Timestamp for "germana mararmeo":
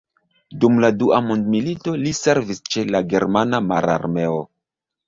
3.13-4.43